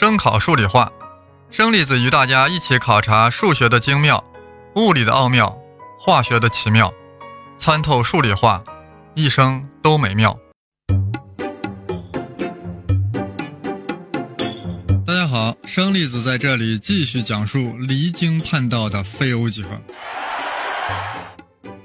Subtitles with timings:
[0.00, 0.90] 声考数理化，
[1.50, 4.24] 生粒子与大家一起考察数学的精妙、
[4.76, 5.54] 物理的奥妙、
[5.98, 6.90] 化学的奇妙，
[7.58, 8.64] 参透数理化，
[9.14, 10.34] 一生都美妙。
[15.06, 19.68] 大家好，生粒子在这里继续讲述离经叛道的非欧几何。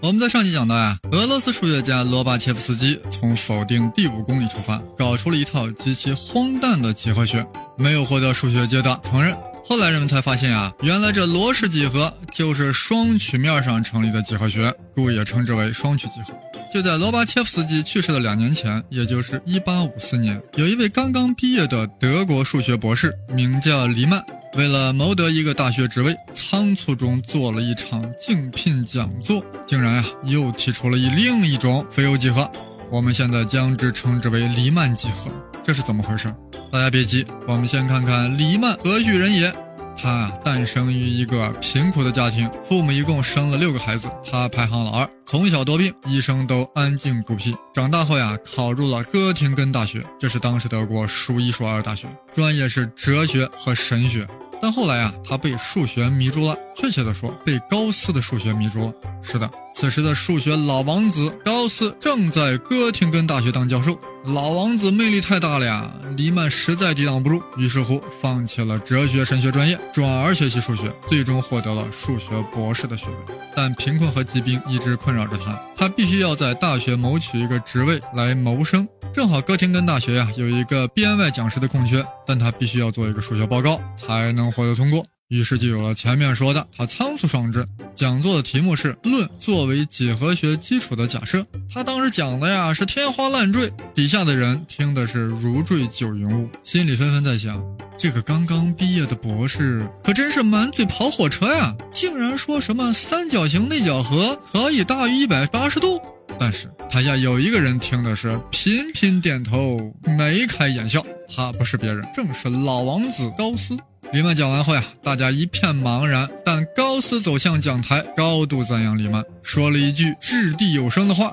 [0.05, 7.43] 我们在上集讲到呀，俄罗斯数学家罗巴切夫斯基从否定第五公理出发，搞出了一套极其荒诞的几何学，
[7.75, 9.35] 没有获得数学界的承认。
[9.65, 16.35] 后来人们才发现啊，原来这罗氏几何就是双曲面上成立的几何学，故也称之为双曲几何。
[16.71, 24.23] 就在罗巴切夫斯基去世的两年前，也就是1854年，有一位刚刚毕业的德国数学博士，名叫黎曼。
[24.55, 32.49] 为了谋得一个大学职位，仓促中做了一场竞聘讲座，竟然呀又提出了一另一种非欧几何，
[32.89, 35.29] 我们现在将之称之为黎曼几何，
[35.61, 36.33] 这是怎么回事？
[36.71, 39.53] 大家别急，我们先看看黎曼何许人也。
[39.97, 45.09] 他诞生于一个贫苦的家庭，父母一共生了六个孩子，他排行老二。
[45.25, 47.55] 从小多病，一生都安静孤僻。
[47.73, 54.27] 长大后呀，考入了哥廷根大学，这是当时德国数一数二的大学，专业是哲学和神学。
[54.61, 58.93] 但后来啊，他被数学迷住了，确切的说，被高斯的数学迷住了。
[59.21, 63.97] 是的，此时的数学老王子高斯正在哥廷根大学当教授。
[64.25, 73.35] 老王子魅力太大了呀，黎曼实在抵挡不住，于是乎放弃了哲学、神学专业，转而学习数学，最终获得了数学博士的学位。
[73.55, 78.87] 但贫困和疾病一直困扰着他，他必须要在大学谋取一个职位来谋生。
[79.13, 85.05] 正好哥廷根大学呀有一个编外讲师的空缺，但他必须要做一个数学报告才能获得通过。
[85.29, 87.67] 于是就有了前面说的，他仓促上阵。
[87.95, 91.39] 讲座的题目是《论作为几何学基础的假设》。
[91.73, 97.59] 他当时讲的呀是天花乱坠，底下的人听的是如坠九云雾，心里纷纷在想：
[97.97, 101.75] 这个刚刚毕业的博士可真是满嘴跑火车呀！
[101.91, 105.99] 竟然说什么三角形内角和可以大于一百八十度。
[106.39, 111.03] 但是台下有一个人听的是频频点头，眉开眼笑。
[111.35, 113.75] 他不是别人，正是老王子高斯。
[114.11, 116.29] 黎曼讲完后呀，大家一片茫然。
[116.45, 121.31] 但高斯走向讲台，高度赞扬黎曼，说了一句掷地有声的话：“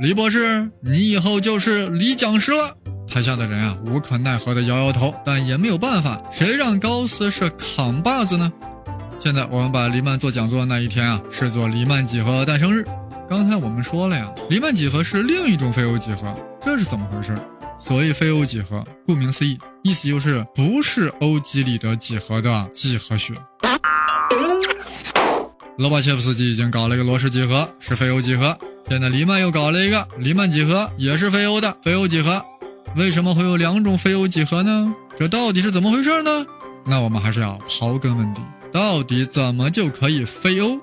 [0.00, 2.76] 黎博士，你以后就是黎讲师了。”
[3.10, 8.52] 台下的人啊，无可奈何的摇摇头，但也没有办法，谁让高斯是扛把子呢？
[9.18, 12.84] 现在我们把黎曼做讲座的那一天啊，视作黎曼几何诞生日。
[13.28, 17.34] 刚才我们说了呀，黎曼几何是另一种非欧几何，这是怎么回事？
[17.78, 23.32] 所谓非欧几何，顾名思义，意思就是不是欧几里得几何的几何学。
[25.76, 28.58] 罗巴切夫斯基已经搞了一个罗氏几何，是非欧几何。
[28.88, 32.44] 现在黎曼又搞了一个黎曼几何，也是非欧的非欧几何。
[32.96, 34.92] 为什么会有两种非欧几何呢？
[35.16, 36.44] 这到底是怎么回事呢？
[36.84, 38.40] 那我们还是要刨根问底，
[38.72, 40.80] 到底怎么就可以非欧？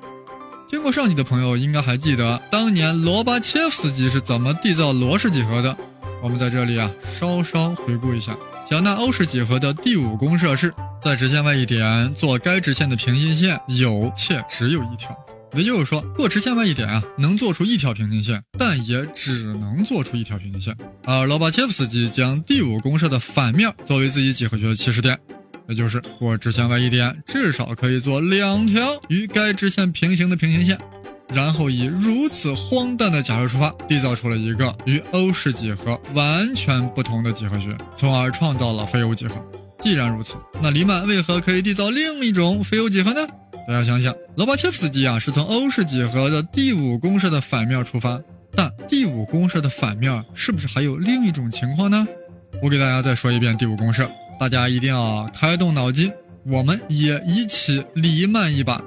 [0.69, 5.75] 听过上集的朋友应该还记得，当年罗巴切夫斯基是怎么缔造罗氏几何的。
[6.21, 8.35] 我们在这里啊，稍稍回顾一下。
[8.69, 15.15] 小纳欧式几何的第五公设是在直线外一点做该直线的平行线有且只有一条，
[15.53, 20.75] 也就是说，过直线外一点啊，能做出一条平行线，但也只能做出一条平行线。
[21.03, 25.19] 而罗巴切夫斯基将第五公设的反面作为自己几何学的起始点，
[25.69, 30.75] 也就是过直线外一点至少可以做两条与该直线平行的平行线。
[31.33, 39.35] 然后以如此荒诞的假设出发，缔造出了一个与欧式几何完全不同的几何学，从而创造了非欧几何。
[39.79, 43.27] 既然如此，那黎曼为何可以缔造另一种非欧几何呢？
[43.67, 48.19] 大家想想，罗巴切夫斯基啊是从欧式几何的第五公式的反面出发，
[48.51, 52.07] 但第五公式的反面是不是还有另一种情况呢？
[52.61, 54.07] 我给大家再说一遍第五公式，
[54.39, 56.11] 大家一定要开动脑筋，
[56.45, 58.81] 我们也一起黎曼一把。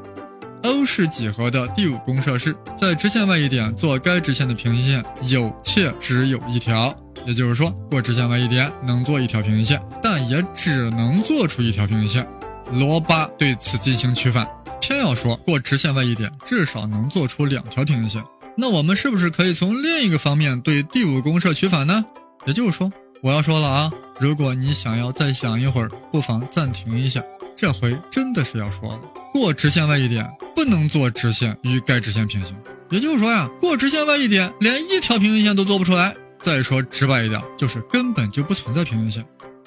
[0.68, 6.94] 欧式几何的第五公设是在直线外一点做该直线的平行线有且只有一条，
[7.26, 12.28] 也就是说过直线外一点能做一条平行线，但也只能做出一条平行线。
[12.70, 14.46] 罗巴对此进行取反，
[14.78, 18.22] 偏要说过直线外一点至少能做出两条平行线。
[18.54, 22.04] 那我们是不是可以从另一个方面对第五公设取反呢？
[22.44, 22.92] 也就是说，
[23.22, 23.90] 我要说了啊，
[24.20, 27.22] 如果你想要再想一会儿，不妨暂停一下。
[27.60, 29.00] 这回真的是要说了，
[29.32, 30.24] 过直线外一点
[30.54, 32.54] 不能做直线与该直线平行，
[32.88, 36.14] 也就是说呀，过直线外一点连一条平行线都做不出来。
[36.40, 39.26] 再说直白一点，就是根本就不存在平行线。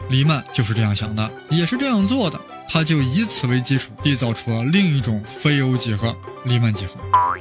[0.09, 2.39] 黎曼就是这样想的，也是这样做的，
[2.69, 6.15] 他就以此为基础缔造出了另一种非欧几何——
[6.45, 6.95] 黎曼几何。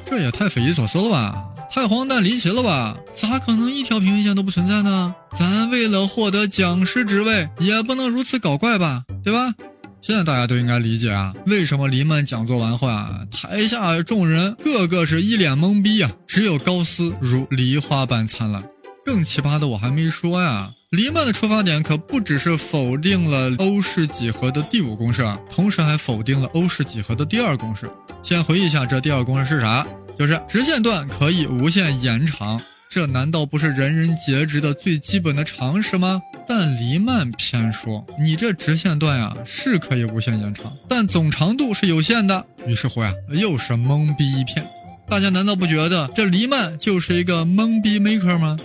[0.04, 1.44] 这也太匪夷所思了吧！
[1.72, 2.96] 太荒诞离奇了吧？
[3.14, 5.14] 咋可能一条平行线都不存在呢？
[5.38, 9.04] 咱为了获得讲师职位，也不能如此搞怪吧？
[9.22, 9.54] 对吧？
[10.02, 18.64] 现在大家都应该理解啊，为什么黎曼讲座完后啊，台下众人个个是一脸懵逼啊，只有高斯如梨花般灿烂。
[19.04, 27.90] 更奇葩的我还没说呀，黎曼的出发点可不只是否定了欧式几何的第五公式，同时还否定了欧式几何的第二公式。
[28.22, 29.86] 先回忆一下，这第二公式是啥？
[30.18, 32.60] 就是直线段可以无限延长。
[32.92, 36.20] 这难道不是人人皆知的最基本的常识吗？
[36.48, 42.44] 但黎曼偏说，你这直线段呀是可以无限延长，但总长度是有限的。
[42.66, 44.66] 于是乎呀，又是懵逼一片。
[45.06, 48.58] 大家难道不觉得这黎曼就是一个懵逼 maker 吗？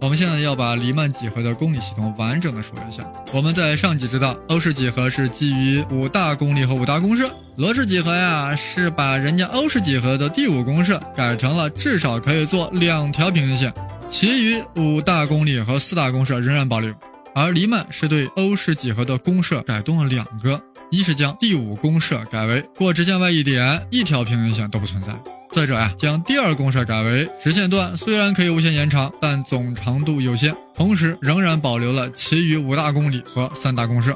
[0.00, 3.02] 我们现在要把黎曼几何的公理系统完整的说一下。
[3.32, 13.74] 我们在上集知道，欧式几何是基于五大公理和五大公式；罗氏几何呀，是把人家欧式几何的第五公式改成了至少可以做两条平行线，
[14.08, 16.94] 其余五大公理和四大公式仍然保留。
[17.34, 20.60] 而黎曼是对欧式几何的公式改动了两个，
[20.92, 25.08] 一是将第五公式改为过直线外一点，一条平行线都不存在。
[25.50, 34.14] 再者呀，将第二公式改为直线段虽然可以无限延长，但总长度有限，同时仍然保留了其余五大公理和三大公式。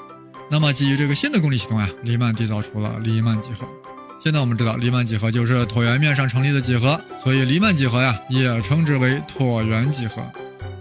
[0.51, 3.67] 那么基于这个新的公理系统呀，黎曼缔造出了黎曼几何。
[4.23, 10.23] 现在我们知道，黎曼几何就是椭圆面上成立的几何，所以黎曼几何呀也称之为椭圆几何。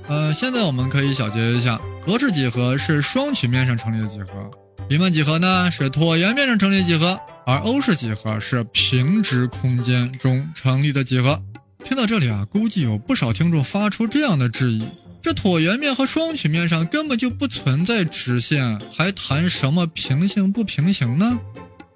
[0.07, 4.51] 呃，现在我们可以小结一下，罗氏几何是双曲面上成立的几何。
[4.91, 11.41] 黎曼几何呢是椭圆面上成立几何，而欧式几何是平直空间中成立的几何。
[11.85, 14.83] 听到这里啊，估计有不少听众发出这样的质疑：
[15.21, 21.39] 这椭圆面和双曲面上根本就不存在直线，还谈什么平行不平行呢？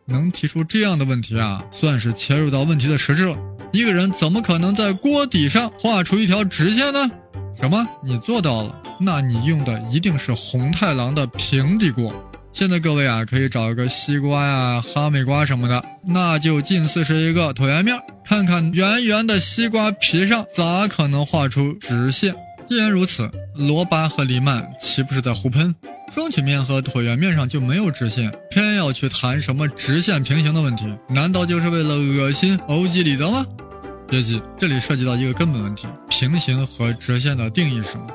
[0.06, 3.38] 能提出这样的问题啊，算是切入到问题的实质了。
[3.74, 7.12] 一个人怎么可能在锅底上画出一条直线呢？
[7.60, 7.86] 什么？
[8.02, 8.74] 你做到了？
[9.02, 12.16] 那你用的一定是红太狼的平底锅。
[12.56, 17.94] 现在各位啊，可以找一个西瓜呀、哈密瓜什么的，那就近似是一个椭圆面，
[18.24, 22.34] 看看圆圆的西瓜皮上咋可能画出直线？
[22.66, 25.76] 既然如此，罗巴和黎曼岂不是在胡喷？
[26.14, 30.86] 双曲面和椭圆面上就没有直线，偏要去谈什么直线平行的问题？
[31.10, 33.46] 难道就是为了恶心欧几里得吗？
[34.08, 38.08] 别急，这里涉及到一个根本问题：平行和直线的定义是什么？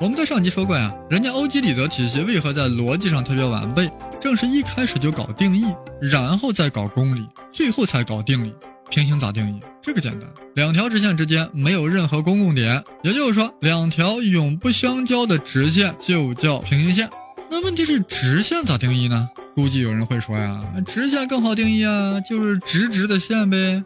[0.00, 3.88] 我们在上集说过呀，人家欧几里得体系为何在逻辑上特别完备？
[4.20, 5.64] 正是一开始就搞定义，
[6.00, 8.52] 然后再搞公理，最后才搞定理。
[8.90, 9.60] 平行咋定义？
[9.80, 17.08] 这个简单，两条直线之间没有任何公共点，也就是说，两条永不相交的直线就叫平行线。
[17.50, 19.28] 那问题是直线咋定义呢？
[19.54, 23.82] 估计有人会说呀，直线更好定义啊，就是直直的线呗。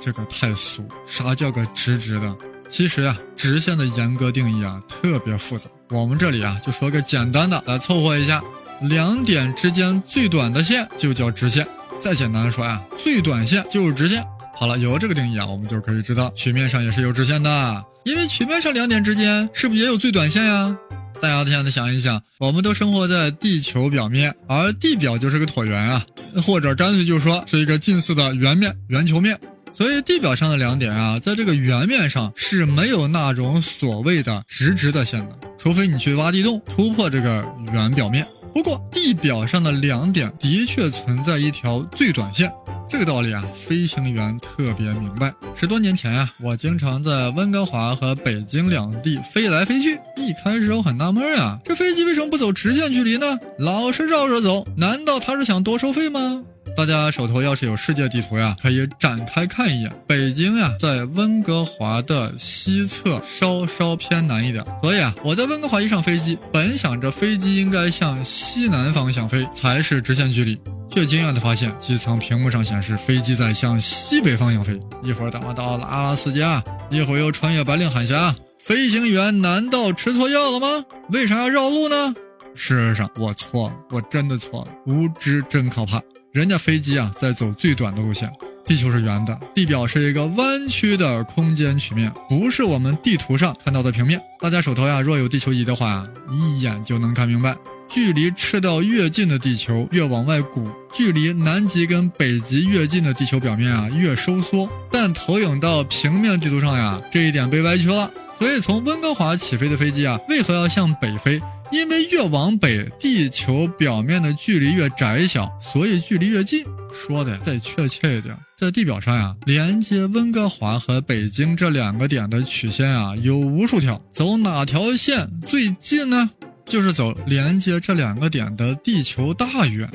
[0.00, 2.36] 这个太俗，啥叫个直直的？
[2.68, 5.68] 其实呀，直线的严格定义啊特别复杂。
[5.90, 8.42] 我们这里啊就说个简单的来凑合一下，
[8.82, 11.66] 两点之间最短的线就叫直线。
[12.00, 14.22] 再简单的说呀，最短线就是直线。
[14.54, 20.76] 好了，有了这个定义啊，我们就可以知道曲面上也是有直线的，因为曲面上两点之间是不是也有最短线呀？
[21.20, 26.04] 大家现在想一想，我们都生活在地球表面，而地表就是个椭圆啊，
[26.46, 29.36] 或者干脆就说是一个近似的圆面、圆球面。
[29.72, 38.26] 所以地表上的两点啊，在这个圆面上是没有那种所谓的直直的线的，除非你去挖地洞突破这个圆表面。
[38.54, 42.50] 不过地表上的两点的确存在一条最短线，
[42.88, 45.32] 这个道理啊，飞行员特别明白。
[45.54, 53.38] 十多年前啊，我经常在温哥华和北京两地飞来飞去，一开始我很纳闷啊，这飞机为什么不走直线距离呢？
[53.58, 56.42] 老是绕着走，难道他是想多收费吗？
[56.78, 59.92] 大家手头要是有世界地图呀，可以展开看一眼。
[60.06, 64.64] 北京呀，在温哥华的西侧，稍稍偏南一点。
[64.80, 70.56] 所以啊，我在温哥华一上飞机，本想着飞机应该向西南方向飞才是直线距离，
[70.88, 74.80] 却惊讶的发现机舱屏幕上显示飞机在向西北方向飞。
[75.02, 78.32] 一会儿打到了阿拉斯加，一会儿又穿越白令海峡。
[78.60, 80.84] 飞行员难道吃错药了吗？
[81.10, 82.14] 为啥要绕路呢？
[82.54, 86.00] 事实上，我错了，我真的错了，无知真可怕。
[86.38, 88.30] 人家飞机啊，在走最短的路线。
[88.64, 94.20] 地球是圆的，地表是一个弯曲的空间曲面，不是我们地图上看到的平面。
[94.40, 97.56] 大家手头呀，若有地球仪的话，一眼就能看明白。
[97.88, 104.68] 距离赤道越近的地球越往外鼓，距离南极跟北极越近的地球表面啊越收缩。
[104.92, 108.08] 但投影到平面地图上呀，这一点被歪曲了。
[108.38, 111.40] 所以从温哥华起飞的飞机啊，为何要向北飞？
[111.70, 116.64] 因为越往北，地球表面的距离越窄小，所以距离越近。
[116.92, 124.00] 说的再确切一点，在地表上呀，连接温哥华和北京这两个点的曲线啊，有无数条。
[124.12, 126.30] 走哪条线最近呢？
[126.64, 129.88] 就是走连接这两个点的地球大圆。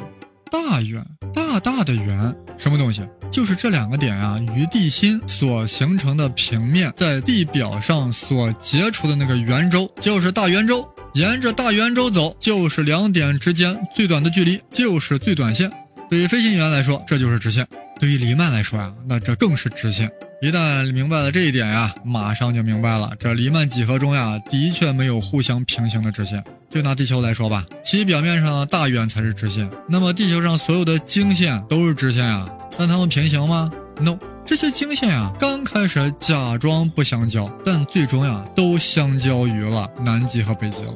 [0.51, 1.03] 大圆，
[1.33, 3.01] 大大的圆，什么东西？
[3.31, 10.87] 就是这两个点啊，与地心所形成的平面在地表上所结出的那个圆周，就是大圆周。
[11.13, 15.71] 沿着大圆周走，就是两点之间最短的距离，就是最短线。
[16.09, 17.63] 对于飞行员来说，这就是直线；
[17.99, 20.09] 对于黎曼来说呀，那这更是直线。
[20.41, 26.43] 一旦明白了这一点呀，马上就明白了，这黎曼几何中呀，的确没有互相平行的直线。
[26.69, 32.47] 就拿地球来说吧，其表面上大圆才是直线，那么地球上所有的经线都是直线呀。
[32.75, 40.93] 但它们平行吗？No，这些经线呀，刚开始假装不相交，但最终呀，都相交于了南极和北极了。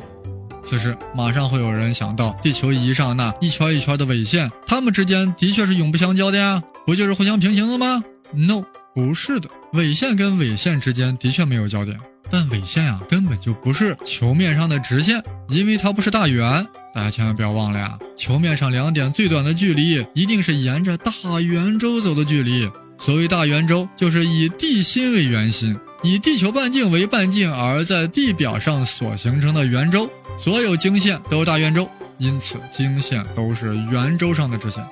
[0.63, 8.63] 此时，马上会有人想到地球仪上那一圈一圈的纬线，它们之间的确是永不相交的呀，不就是互相平行的吗？No，
[8.93, 11.97] 不是的，纬线跟纬线之间的确没有交点，
[12.29, 16.67] 但纬线呀，根本就不是球面上的直线，因为它不是大圆。
[16.93, 22.69] 大家千万不要忘了呀，球面上两点最短的距离，一定是沿着大圆周走的距离。
[22.99, 30.09] 所谓大圆周，就是以地心为圆心，以地球半径为半径，而在地表上所形成的圆周。
[30.39, 34.83] 所有经线都是大圆周，因此经线都是圆周上的直线。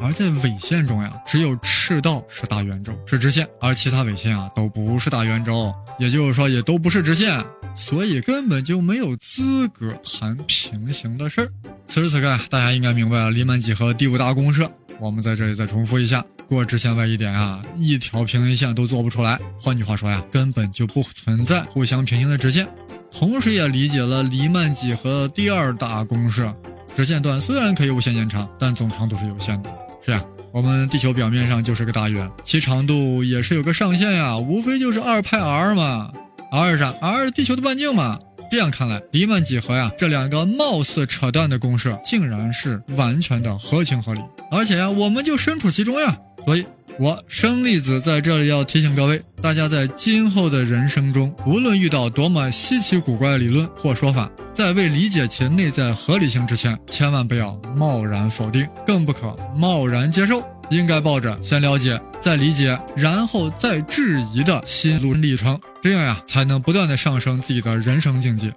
[0.00, 7.42] 而在纬线中呀，只有赤道是大圆周，是直线，而其他纬线啊都不是大圆周，也就是说也都不是直线。
[7.76, 11.48] 所以根本就没有资格谈平行的事儿。
[11.86, 14.68] 此时此刻，大家应该明白了黎曼几何第五大公式。
[14.98, 19.38] 我们在这里再重复一下：过直线外一点啊，一条平行线都做不出来。
[19.58, 22.66] 换句话说呀，根本就不存在互相平行的直线。
[23.12, 26.52] 同时，也理解了黎曼几何第二大公式：
[26.96, 29.70] 直线段虽然可以无限延长，但总长度是有限的。
[30.04, 36.10] 是啊，我们地球表面上就是个大圆，其长度也是有个上限呀，无非就是二派 r 嘛。
[36.50, 38.18] r 是啥？r 地球的半径嘛。
[38.50, 44.20] 这样看来，黎曼几何呀，这两个貌似扯淡的公式，竟然是完全的合情合理。
[44.50, 46.16] 而且呀，我们就身处其中呀。
[46.44, 46.66] 所以，
[47.00, 60.44] 我生粒子在这里要提醒各位，大家在今后的人生中，无论遇到多么稀奇古怪的理论或说法，在未理解其内在合理性之前，千万不要贸然否定，更不可贸然接受。
[60.68, 68.52] 应该抱着先了解、再理解、然后再质疑的心路历程，这样呀，才能不断的上升自己的人生境界。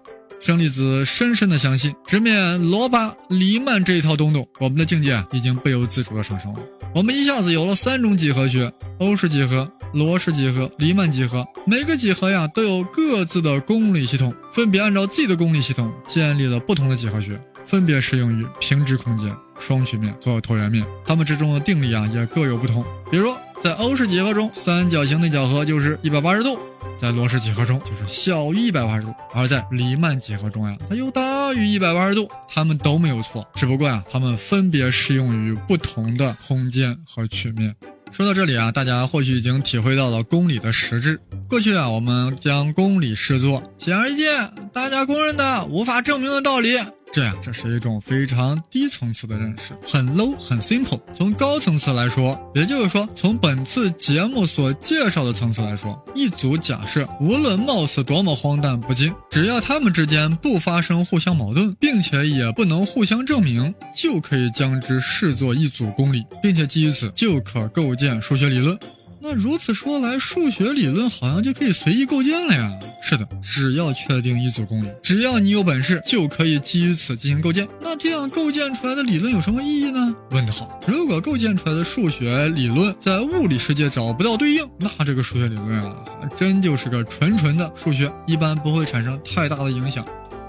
[0.46, 6.60] 生粒子深深的相信，直面罗巴、黎曼这一套东东，我们的境界已经不由自主的上升了。
[6.94, 8.70] 我们一下子有了三种几何学：
[9.00, 11.46] 欧式几何、罗氏几何、黎曼几何。
[11.66, 19.34] 每个几何呀，都有各自的公理系统，分别按照自己的公理系统建立了不同的几何学，分别适用于平直空间。
[19.58, 22.84] 双曲面和椭圆面，它们之中的定理啊也各有不同。
[23.10, 26.58] 比如在欧式几何中，三角形内角和就是一百八十度；
[27.00, 32.30] 在罗氏几何中，就是小于一百八十度；而在黎曼几何中呀，它又大于一百八十度。
[32.50, 37.76] 它们都没有错，只不过呀，它们分别适用于不同的空间和曲面。
[38.12, 41.20] 说到这里啊，大家或许已经体会到了公理的实质。
[41.50, 46.80] 过去啊，我们将公理视作显而易见、大家公认的、无法证明的道理。
[47.14, 51.00] 这样，这是一种非常低层次的认识，很 low，很 simple。
[51.14, 68.76] 从高层次来说，也就是说，从本次节目所介绍的层次来说，一组假设，无论貌似多么荒诞不经，只要它们之间不发生互相矛盾，并且也不能互相证明，就可以将之视作一组公理，并且基于此就可构建数学理论。
[69.20, 72.72] 那如此说来，数学理论好像就可以随意构建了呀？
[73.06, 77.68] 是的，只要确定一组公理，只要你有本事，就可以基于此进行构建。
[77.82, 80.16] 那这样构建出来的理论有什么意义呢？
[80.32, 80.80] 问得好！
[80.88, 85.94] 如果构建出来的数学理论在物理世界找不到对应，那这个数学理论啊，
[86.38, 90.06] 真就是个纯纯的数学，一般不会产生太大的影响。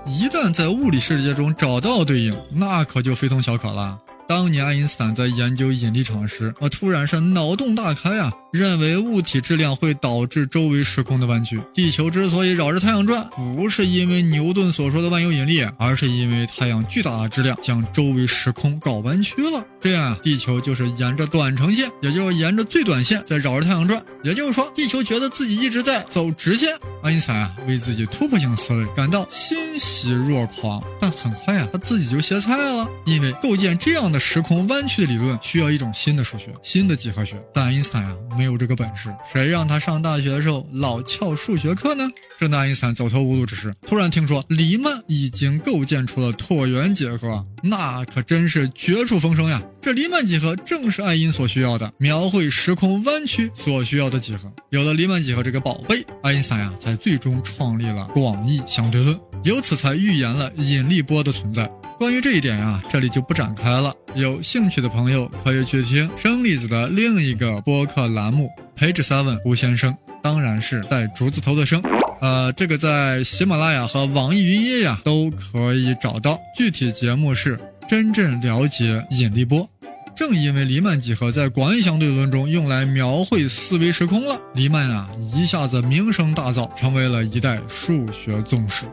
[0.07, 3.99] 一旦在物理世界中找到对应，那可就非同小可了。
[4.27, 11.61] 当年爱因斯坦在研究引力场时，啊，突然是脑洞大开啊，认为物体质量会导致周围时空的弯曲。
[11.75, 19.65] 地球之所以绕着太阳转，不是因为牛顿所说的万有引力，而是因为太阳巨大的质量将周围时空搞弯曲了。
[19.85, 24.03] 这样啊，地球就是沿着短程线，也就是沿着最短线在绕着太阳转。
[24.23, 26.71] 也就是说，地球觉得自己一直在走直线。
[27.03, 30.83] 爱因斯坦啊，为自己突破性思维感到欣喜若狂。
[30.99, 37.39] 但很快啊，他自己就歇菜了，因为构建这样的时空弯曲的理论需要一种新的数学，新的几何学。
[37.53, 39.15] 但爱因斯坦啊，没有这个本事。
[39.31, 42.09] 谁让他上大学的时候老翘数学课呢？
[42.41, 49.63] 正当爱因斯坦走投无路之时，突然听说黎曼已经构建出了椭圆几何，那可真是绝处逢生呀！
[49.81, 54.53] 这黎曼几何正是爱因所需要的，描绘时空弯曲所需要的几何。
[54.69, 61.67] 有了黎曼几何这个宝贝，爱因斯坦呀，才最终创立了广义相对论，由此才预言了引力波的存在。
[61.97, 63.95] 关于这一点呀，这里就不展开了。
[64.15, 69.91] 有兴趣的朋友可以去听生粒子的另一个播客栏目《Page Seven 吴先生》，
[70.25, 71.83] 当然是带竹字头的声。
[72.23, 76.41] 呃，这个在喜马拉雅和网易云音乐呀都可以找到。
[76.57, 79.69] 具体节目是真正了解引力波。
[80.17, 88.87] 正因为黎曼几何在广义相对论中用来描绘四维时空了，黎曼啊一下子名声大噪，成为了一代数学宗师。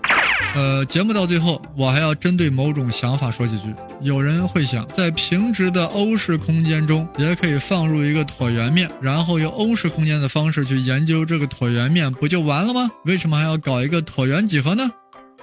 [0.53, 3.74] 呃，节目到最后，我还要针对某种想法说几句。
[4.01, 12.91] 有人会想，在平直的欧式空间中，也可以放入一个椭圆面，然后用欧式空间的方式去研究这个椭圆面，不就完了吗？
[13.05, 14.84] 为什么还要搞一个椭圆几何呢？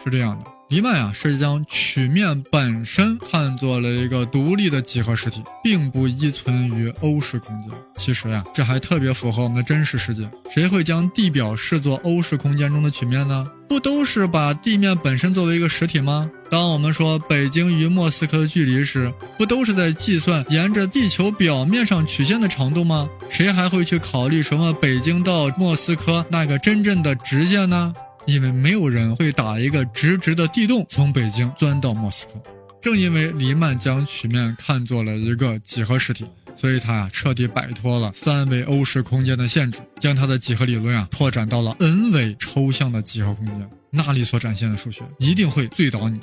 [0.05, 0.58] 是这样的。
[0.69, 7.71] 黎曼呀，是将曲面本身看作了一个独立的几何实体，并不依存于欧式空间。
[7.97, 10.31] 其实呀，这还特别符合我们的真实世界。
[10.51, 13.47] 谁会将地表视作欧式空间中的曲面呢？
[13.67, 16.31] 不都是把地面本身作为一个实体吗？
[16.51, 23.09] 当我们说北京与莫斯科的距离时，不都是在计算沿着地球表面上曲线的长度吗？
[23.31, 27.95] 谁还会去考虑什么北京到莫斯科那个真正的直线呢？
[28.29, 32.33] 因为没有人会打一个直直的地洞从北京钻到莫斯科。
[32.79, 43.71] 正因为黎曼将曲面看作了一个几何实体，所以他呀彻底摆脱了三维欧式空间的限制，将他的几何理论啊拓展到了 n 维抽象的几何空间。
[43.89, 46.21] 那里所展现的数学一定会醉倒你。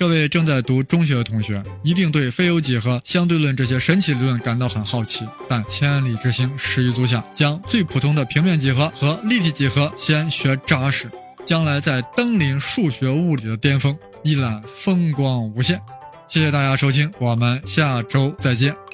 [0.00, 5.24] 各位正在读中学的同学，一定对非欧几何、相对论这些神奇理论感到很好奇。
[5.48, 11.08] 但千里之行，始于足下，将最普通的平面几何和立体几何先学扎实。
[11.46, 15.80] 将来在登临数学物理的巅峰，一览风光无限。
[16.28, 18.85] 谢谢大家收听，我们下周再见。